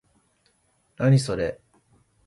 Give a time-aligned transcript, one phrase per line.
[0.97, 1.61] 何、それ？